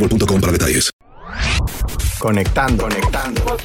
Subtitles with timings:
[0.00, 0.90] boostmobile.com para detalles.
[2.18, 3.56] Conectando, conectando.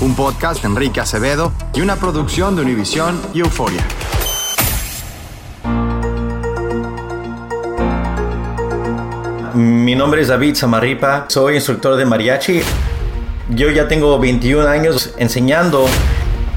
[0.00, 3.84] Un podcast de Enrique Acevedo y una producción de Univisión y Euforia.
[9.54, 12.62] Mi nombre es David Samarripa, soy instructor de mariachi.
[13.50, 15.86] Yo ya tengo 21 años enseñando.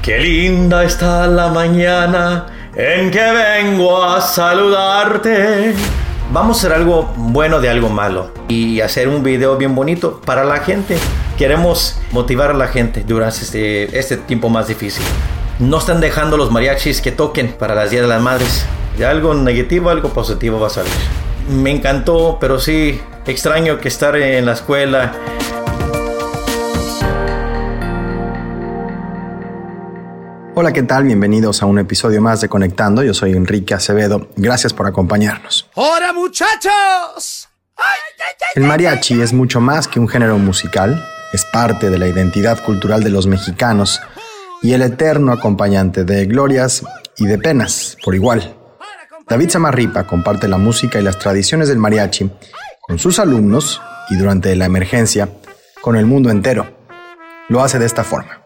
[0.02, 5.74] Qué linda está la mañana en que vengo a saludarte.
[6.30, 10.44] Vamos a hacer algo bueno de algo malo y hacer un video bien bonito para
[10.44, 10.98] la gente.
[11.38, 15.02] Queremos motivar a la gente durante este, este tiempo más difícil.
[15.58, 18.66] No están dejando los mariachis que toquen para las Días de las Madres.
[18.98, 20.92] De algo negativo, algo positivo va a salir.
[21.48, 25.14] Me encantó, pero sí, extraño que estar en la escuela.
[30.60, 31.04] Hola, ¿qué tal?
[31.04, 33.04] Bienvenidos a un episodio más de Conectando.
[33.04, 34.28] Yo soy Enrique Acevedo.
[34.34, 35.70] Gracias por acompañarnos.
[35.74, 37.48] ¡Hola, muchachos!
[38.56, 43.04] El mariachi es mucho más que un género musical, es parte de la identidad cultural
[43.04, 44.00] de los mexicanos
[44.60, 46.82] y el eterno acompañante de glorias
[47.18, 48.56] y de penas por igual.
[49.28, 52.32] David Samarripa comparte la música y las tradiciones del mariachi
[52.80, 53.80] con sus alumnos
[54.10, 55.28] y durante la emergencia
[55.80, 56.66] con el mundo entero.
[57.48, 58.37] Lo hace de esta forma.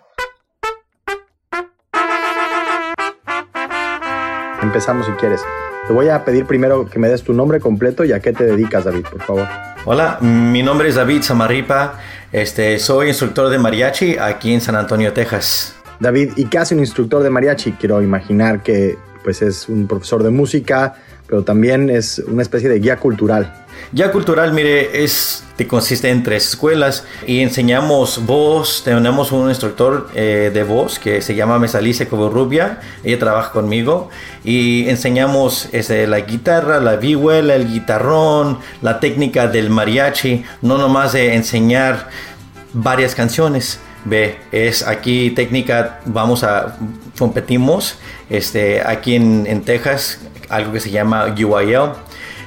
[4.72, 5.43] Empezamos si quieres.
[5.87, 8.44] Te voy a pedir primero que me des tu nombre completo y a qué te
[8.44, 9.47] dedicas, David, por favor.
[9.84, 11.99] Hola, mi nombre es David Samarripa.
[12.33, 15.77] Este, soy instructor de mariachi aquí en San Antonio, Texas.
[16.00, 17.72] David, ¿y qué hace un instructor de mariachi?
[17.72, 20.94] Quiero imaginar que pues es un profesor de música,
[21.32, 23.54] pero también es una especie de guía cultural.
[23.93, 28.82] Ya cultural, mire, es consiste en tres escuelas y enseñamos voz.
[28.84, 32.81] Tenemos un instructor eh, de voz que se llama Mesalice Coborrubia.
[33.03, 34.10] Ella trabaja conmigo
[34.44, 40.44] y enseñamos este, la guitarra, la vihuela, el guitarrón, la técnica del mariachi.
[40.60, 42.10] No nomás de enseñar
[42.75, 43.81] varias canciones.
[44.05, 46.77] Ve, es aquí técnica, vamos a,
[47.19, 47.99] competimos
[48.29, 51.93] este, aquí en, en Texas, algo que se llama UIL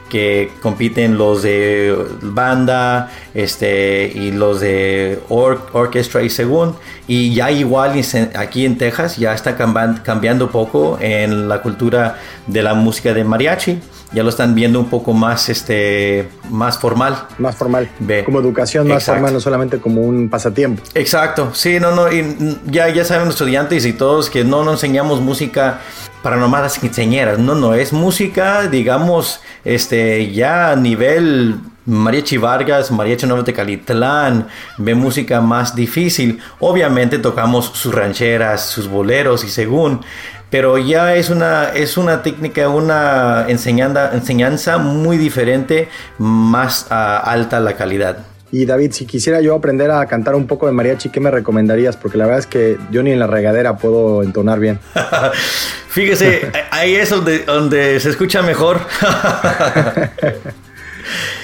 [0.10, 6.76] que compiten los de banda este, y los de or orquestra y según.
[7.08, 7.94] Y ya igual
[8.35, 13.79] aquí en Texas ya está cambiando poco en la cultura de la música de mariachi.
[14.13, 17.28] Ya lo están viendo un poco más, este, más formal.
[17.37, 17.90] Más formal.
[17.99, 18.23] Ve.
[18.23, 19.19] Como educación más Exacto.
[19.19, 20.81] formal, no solamente como un pasatiempo.
[20.93, 24.75] Exacto, sí, no, no, y ya, ya saben los estudiantes y todos que no nos
[24.75, 25.81] enseñamos música
[26.22, 32.91] para nomás las quinceañeras, no, no, es música, digamos, este, ya a nivel Mariachi Vargas,
[32.91, 34.47] Mariachi Nuevo de Calitlán,
[34.78, 36.40] ve música más difícil.
[36.59, 40.02] Obviamente tocamos sus rancheras, sus boleros y según,
[40.49, 46.93] pero ya es una, es una técnica, una enseñanza, enseñanza muy diferente, más uh,
[47.23, 48.17] alta la calidad.
[48.52, 51.97] Y David, si quisiera yo aprender a cantar un poco de mariachi, ¿qué me recomendarías?
[51.97, 54.79] Porque la verdad es que yo ni en la regadera puedo entonar bien.
[55.90, 58.79] Fíjese, ahí es donde, donde se escucha mejor.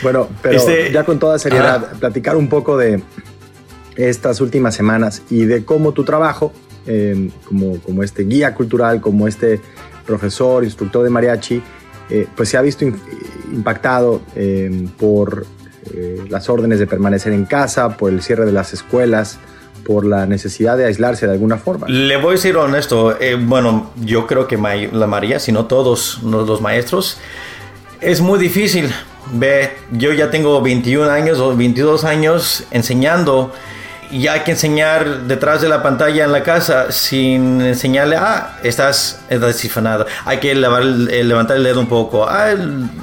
[0.01, 3.01] bueno, pero este, ya con toda seriedad, platicar un poco de
[3.95, 6.53] estas últimas semanas y de cómo tu trabajo,
[6.87, 9.59] eh, como, como este guía cultural, como este
[10.05, 11.61] profesor, instructor de mariachi,
[12.09, 12.85] eh, pues se ha visto
[13.51, 15.45] impactado eh, por
[15.93, 19.39] eh, las órdenes de permanecer en casa, por el cierre de las escuelas,
[19.85, 21.87] por la necesidad de aislarse de alguna forma.
[21.89, 26.21] Le voy a decir honesto, eh, bueno, yo creo que la María, si no todos
[26.23, 27.17] los maestros,
[27.99, 28.91] es muy difícil.
[29.27, 33.53] Ve, yo ya tengo 21 años o 22 años enseñando.
[34.11, 39.21] Y hay que enseñar detrás de la pantalla en la casa sin enseñarle, ah, estás
[39.29, 42.49] descifrado, hay que levantar el dedo un poco, ah,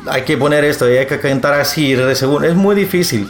[0.06, 3.26] hay que poner esto, hay que cantar así, según, es muy difícil.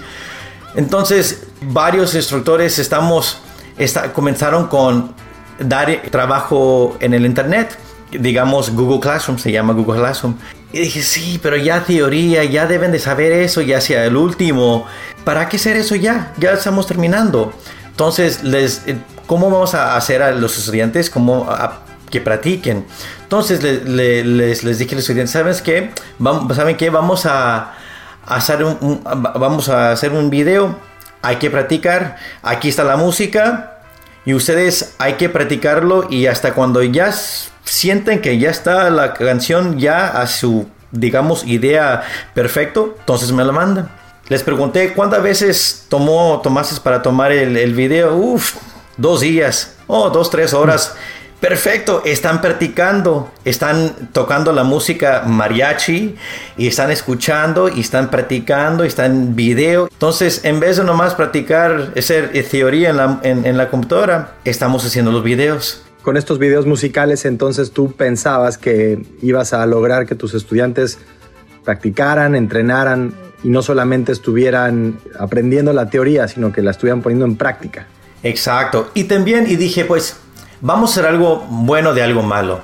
[0.75, 3.39] Entonces, varios instructores estamos,
[4.13, 5.15] comenzaron con
[5.61, 7.79] dar trabajo en el internet,
[8.11, 10.35] digamos Google Classroom, se llama Google Classroom.
[10.73, 14.87] Y dije, sí, pero ya teoría, ya deben de saber eso, ya sea el último.
[15.25, 16.35] ¿Para qué hacer eso ya?
[16.39, 17.55] Ya estamos terminando.
[17.87, 21.49] Entonces, les, eh, ¿cómo vamos a hacer a los estudiantes como
[22.11, 22.87] que practiquen?
[23.23, 25.91] Entonces, les, les, dije a los estudiantes, ¿sabes qué?
[26.55, 26.91] ¿Saben qué?
[26.91, 27.75] Vamos a,
[28.27, 30.79] hacer un, vamos a hacer un video.
[31.23, 32.17] Hay que practicar.
[32.43, 33.79] Aquí está la música.
[34.27, 37.11] Y ustedes hay que practicarlo y hasta cuando ya
[37.69, 42.03] sienten que ya está la canción ya a su, digamos, idea
[42.35, 43.89] perfecto, entonces me la mandan.
[44.29, 48.15] Les pregunté cuántas veces tomó tomaste para tomar el, el video.
[48.15, 48.57] Uf,
[48.99, 49.77] dos días.
[49.87, 50.95] Oh, dos, tres horas.
[51.41, 56.17] Perfecto, están practicando, están tocando la música mariachi
[56.57, 59.89] y están escuchando y están practicando y están en video.
[59.91, 64.85] Entonces, en vez de nomás practicar hacer teoría en la, en, en la computadora, estamos
[64.85, 70.15] haciendo los videos con estos videos musicales, entonces tú pensabas que ibas a lograr que
[70.15, 70.99] tus estudiantes
[71.65, 73.13] practicaran, entrenaran
[73.45, 77.89] y no solamente estuvieran aprendiendo la teoría, sino que la estuvieran poniendo en práctica.
[78.23, 78.91] Exacto.
[78.95, 80.17] Y también, y dije, pues,
[80.63, 82.63] vamos a hacer algo bueno de algo malo.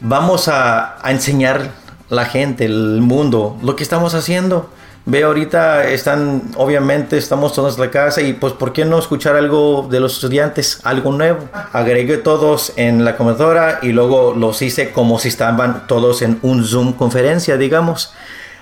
[0.00, 1.72] Vamos a, a enseñar
[2.08, 4.70] la gente, el mundo, lo que estamos haciendo.
[5.06, 9.34] Ve, ahorita están, obviamente, estamos todos en la casa y pues, ¿por qué no escuchar
[9.34, 11.48] algo de los estudiantes, algo nuevo?
[11.72, 16.64] Agregué todos en la computadora y luego los hice como si estaban todos en un
[16.64, 18.12] Zoom conferencia, digamos.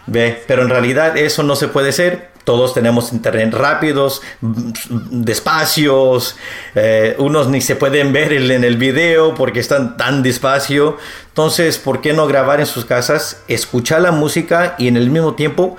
[0.06, 2.30] Ve, pero en realidad eso no se puede hacer.
[2.44, 6.36] Todos tenemos internet rápidos, despacios,
[6.74, 10.96] eh, unos ni se pueden ver en el video porque están tan despacio.
[11.26, 15.34] Entonces, ¿por qué no grabar en sus casas, escuchar la música y en el mismo
[15.34, 15.76] tiempo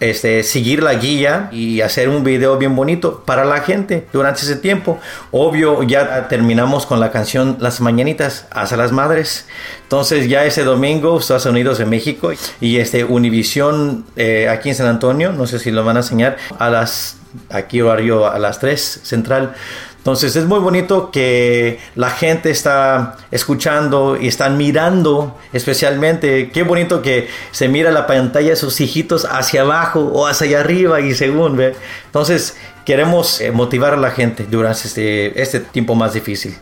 [0.00, 4.56] este, seguir la guía y hacer un video bien bonito para la gente durante ese
[4.56, 4.98] tiempo.
[5.30, 9.46] Obvio, ya terminamos con la canción Las Mañanitas hacia las Madres.
[9.82, 12.30] Entonces ya ese domingo Estados Unidos de México
[12.60, 16.36] y este Univisión eh, aquí en San Antonio, no sé si lo van a enseñar
[16.58, 17.16] a las
[17.48, 19.54] aquí horario a las 3 central.
[20.00, 27.02] Entonces es muy bonito que la gente está escuchando y están mirando, especialmente, qué bonito
[27.02, 31.54] que se mira la pantalla de sus hijitos hacia abajo o hacia arriba y según,
[31.58, 31.74] ¿ve?
[32.06, 32.56] Entonces
[32.86, 36.56] queremos eh, motivar a la gente durante este, este tiempo más difícil.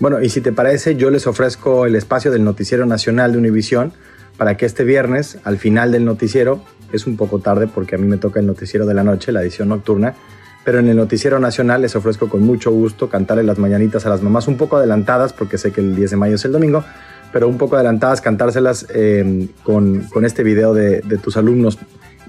[0.00, 3.92] Bueno, y si te parece, yo les ofrezco el espacio del Noticiero Nacional de Univisión
[4.36, 8.08] para que este viernes, al final del noticiero, es un poco tarde porque a mí
[8.08, 10.16] me toca el noticiero de la noche, la edición nocturna,
[10.64, 14.22] pero en el Noticiero Nacional les ofrezco con mucho gusto cantarle las mañanitas a las
[14.22, 16.84] mamás, un poco adelantadas, porque sé que el 10 de mayo es el domingo,
[17.32, 21.78] pero un poco adelantadas, cantárselas eh, con, con, este video de, de tus alumnos.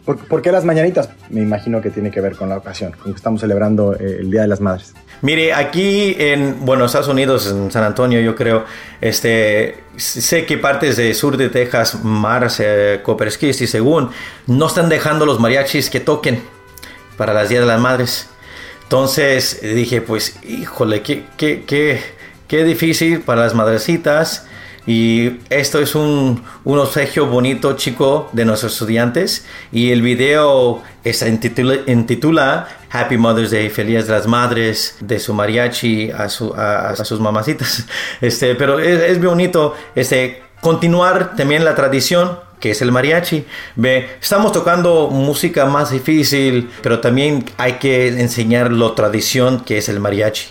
[0.06, 1.10] ¿Por, qué las mañanitas?
[1.30, 4.32] Me imagino que tiene que ver con la ocasión, con que estamos celebrando eh, el
[4.32, 4.96] Día de las Madres.
[5.22, 8.66] Mire, aquí en, bueno, Estados Unidos, en San Antonio, yo creo,
[9.00, 13.02] este, sé que partes de sur de Texas, Mars, eh,
[13.42, 14.10] y según,
[14.48, 16.42] no están dejando los mariachis que toquen
[17.22, 18.28] para las Días de las Madres.
[18.82, 22.02] Entonces dije, pues, híjole, qué, qué, qué,
[22.48, 24.48] qué difícil para las madrecitas.
[24.88, 29.46] Y esto es un, un obsequio bonito, chico, de nuestros estudiantes.
[29.72, 36.10] Y el video está intitula, Happy Mother's Day, Feliz de las Madres, de su mariachi
[36.10, 37.86] a, su, a, sus mamacitas.
[38.20, 43.46] Este, pero es, es bonito este, continuar también la tradición que es el mariachi.
[43.76, 49.90] Ve, estamos tocando música más difícil, pero también hay que enseñar la tradición que es
[49.90, 50.48] el mariachi.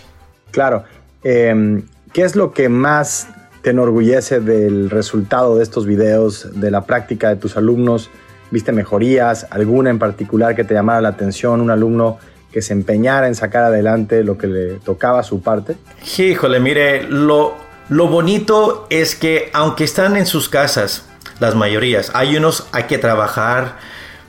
[0.51, 0.83] Claro.
[1.23, 3.29] Em, ¿Qué es lo que más
[3.61, 8.09] te enorgullece del resultado de estos videos, de la práctica de tus alumnos?
[8.51, 9.47] ¿Viste mejorías?
[9.49, 11.61] ¿Alguna en particular que te llamara la atención?
[11.61, 12.17] ¿Un alumno
[12.51, 15.77] que se empeñara en sacar adelante lo que le tocaba a su parte?
[16.17, 17.55] Híjole, mire, lo,
[17.87, 21.05] lo bonito es que aunque están en sus casas,
[21.41, 23.77] las mayorías, hay unos hay que trabajar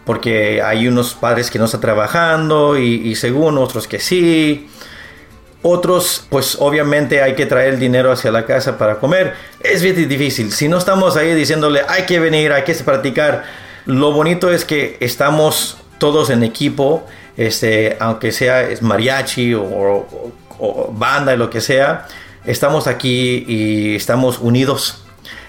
[0.04, 4.69] porque hay unos padres que no están trabajando y, según otros que sí.
[5.64, 9.35] Otros, pues obviamente hay que traer el dinero hacia la casa para comer.
[9.61, 10.50] Es bien difícil.
[10.50, 13.45] Si no estamos ahí diciéndole hay que venir, hay que practicar.
[13.87, 20.33] Lo bonito es que estamos todos en equipo este, aunque sea mariachi o,
[20.92, 22.07] banda y lo que sea,
[22.45, 25.01] estamos aquí y estamos unidos.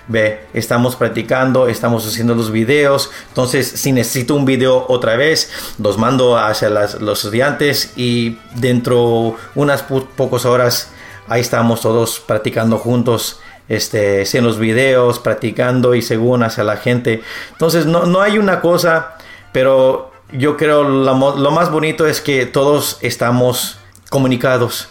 [0.08, 3.10] Ve, estamos practicando, estamos haciendo los videos.
[3.30, 9.84] Entonces, si necesito un video otra vez, los mando hacia los estudiantes y dentro unas
[9.84, 10.92] pocas horas
[11.28, 13.40] ahí estamos todos practicando juntos.
[13.70, 17.24] Este, en los videos, practicando y según hacia la gente.
[17.54, 19.16] Entonces, no, no hay una cosa,
[19.54, 23.78] pero yo creo lo, lo más bonito es que todos estamos
[24.10, 24.90] comunicados.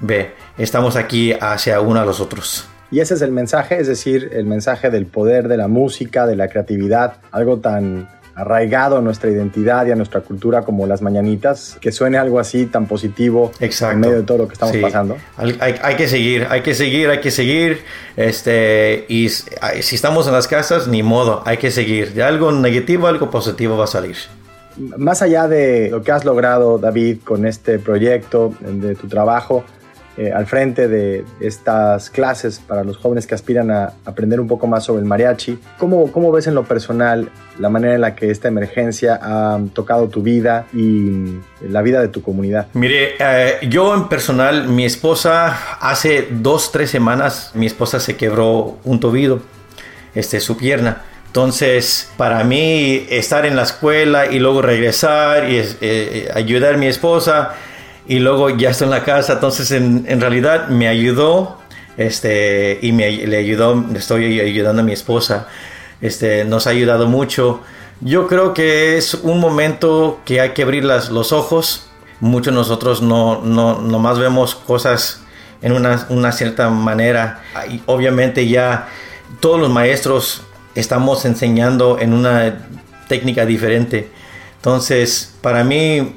[0.00, 2.66] Ve, estamos aquí hacia uno a los otros.
[2.92, 6.36] Y ese es el mensaje, es decir, el mensaje del poder de la música, de
[6.36, 11.78] la creatividad, algo tan arraigado a nuestra identidad y a nuestra cultura como las mañanitas,
[11.80, 15.16] que suene algo así tan positivo en medio de todo lo que estamos pasando.
[15.38, 17.78] Hay, hay, que seguir, hay que seguir, hay que seguir.
[18.14, 22.12] Este, y si estamos en las casas, ni modo, hay que seguir.
[22.12, 24.16] De algo negativo, algo positivo va a salir.
[24.76, 29.64] Más allá de lo que has logrado, David, con este proyecto, de tu trabajo
[30.16, 34.66] eh, al frente de estas clases para los jóvenes que aspiran a aprender un poco
[34.66, 38.30] más sobre el mariachi, ¿cómo, cómo ves en lo personal la manera en la que
[38.30, 42.66] esta emergencia ha tocado tu vida y la vida de tu comunidad?
[42.74, 48.78] Mire, eh, yo en personal, mi esposa, hace dos, tres semanas, mi esposa se quebró
[48.84, 49.40] un tobillo,
[50.14, 51.02] este, su pierna.
[51.28, 56.76] Entonces, para mí, estar en la escuela y luego regresar y eh, eh, ayudar a
[56.76, 57.54] mi esposa
[58.06, 61.58] y luego ya estoy en la casa, entonces en, realidad me ayudó
[61.96, 65.46] este, y me, le ayudó, estoy ayudando a mi esposa.
[66.00, 67.60] Este, nos ha ayudado mucho.
[68.00, 71.86] Yo creo que es un momento que hay que abrir las, los ojos.
[72.18, 75.20] Muchos de nosotros no, no, más vemos cosas
[75.60, 77.40] en una, una cierta manera.
[77.70, 78.88] Y obviamente ya
[79.38, 80.42] todos los maestros
[80.74, 82.66] estamos enseñando en una
[83.06, 84.10] técnica diferente.
[84.56, 86.16] Entonces, para mí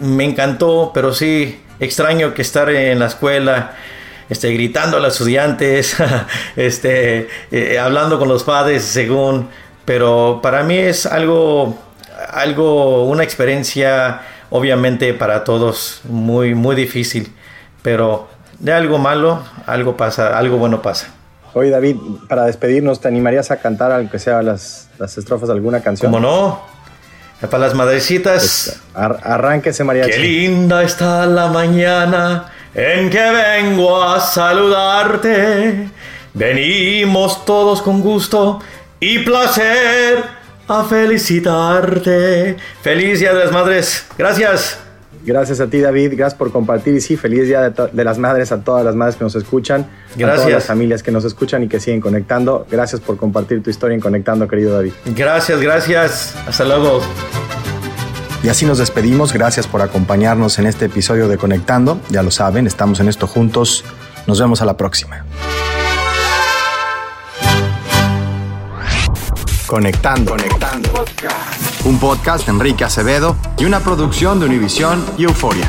[0.00, 3.72] me encantó, pero sí extraño que estar en la escuela,
[4.28, 5.96] este, gritando a los estudiantes,
[6.56, 9.48] este, eh, hablando con los padres, según.
[9.84, 11.78] Pero para mí es algo,
[12.30, 17.32] algo, una experiencia, obviamente para todos muy, muy difícil.
[17.82, 21.08] Pero de algo malo, algo pasa, algo bueno pasa.
[21.52, 21.96] Oye, David,
[22.28, 26.10] para despedirnos, ¿te animarías a cantar, aunque sea las, las estrofas de alguna canción?
[26.10, 26.73] ¿Cómo no?
[27.40, 28.80] Para las madrecitas.
[28.94, 30.06] Pues, arránquese, María.
[30.06, 35.88] Qué linda está la mañana en que vengo a saludarte.
[36.32, 38.60] Venimos todos con gusto
[38.98, 40.24] y placer
[40.66, 42.56] a felicitarte.
[42.82, 44.06] Feliz Día de las Madres.
[44.16, 44.83] Gracias.
[45.24, 46.12] Gracias a ti, David.
[46.16, 46.94] Gracias por compartir.
[46.94, 49.86] Y sí, feliz día de, las madres a todas las madres que nos escuchan.
[50.16, 50.28] Gracias.
[50.28, 52.66] A todas las familias que nos escuchan y que siguen conectando.
[52.70, 54.92] Gracias por compartir tu historia en Conectando, querido David.
[55.06, 56.34] Gracias, gracias.
[56.46, 57.00] Hasta luego.
[58.42, 59.32] Y así nos despedimos.
[59.32, 61.98] Gracias por acompañarnos en este episodio de Conectando.
[62.10, 63.84] Ya lo saben, estamos en esto juntos.
[64.26, 65.24] Nos vemos a la próxima.
[69.66, 70.32] Conectando.
[70.32, 71.04] Conectando.
[71.84, 75.68] Un podcast de Enrique Acevedo y una producción de Univisión y Euforia.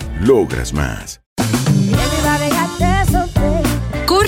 [0.21, 1.20] Logras más.